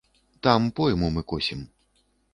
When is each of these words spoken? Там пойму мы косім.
Там 0.47 0.61
пойму 0.79 1.11
мы 1.19 1.25
косім. 1.35 1.61